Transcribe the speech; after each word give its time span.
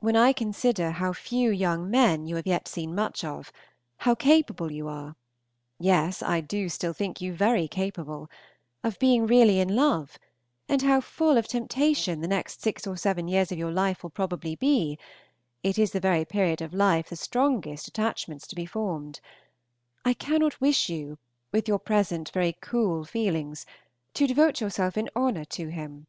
When 0.00 0.16
I 0.16 0.32
consider 0.32 0.90
how 0.90 1.12
few 1.12 1.48
young 1.52 1.88
men 1.88 2.26
you 2.26 2.34
have 2.34 2.48
yet 2.48 2.66
seen 2.66 2.96
much 2.96 3.22
of, 3.22 3.52
how 3.98 4.16
capable 4.16 4.72
you 4.72 4.88
are 4.88 5.14
(yes, 5.78 6.20
I 6.20 6.40
do 6.40 6.68
still 6.68 6.92
think 6.92 7.20
you 7.20 7.32
very 7.32 7.68
capable) 7.68 8.28
of 8.82 8.98
being 8.98 9.24
really 9.24 9.60
in 9.60 9.76
love, 9.76 10.18
and 10.68 10.82
how 10.82 11.00
full 11.00 11.38
of 11.38 11.46
temptation 11.46 12.20
the 12.22 12.26
next 12.26 12.60
six 12.60 12.88
or 12.88 12.96
seven 12.96 13.28
years 13.28 13.52
of 13.52 13.58
your 13.58 13.70
life 13.70 14.02
will 14.02 14.10
probably 14.10 14.56
be 14.56 14.98
(it 15.62 15.78
is 15.78 15.92
the 15.92 16.00
very 16.00 16.24
period 16.24 16.60
of 16.60 16.74
life 16.74 17.06
for 17.06 17.10
the 17.10 17.16
strongest 17.22 17.86
attachments 17.86 18.48
to 18.48 18.56
be 18.56 18.66
formed), 18.66 19.20
I 20.04 20.12
cannot 20.12 20.60
wish 20.60 20.88
you, 20.88 21.18
with 21.52 21.68
your 21.68 21.78
present 21.78 22.30
very 22.30 22.56
cool 22.60 23.04
feelings, 23.04 23.64
to 24.14 24.26
devote 24.26 24.60
yourself 24.60 24.96
in 24.96 25.08
honor 25.14 25.44
to 25.44 25.68
him. 25.68 26.08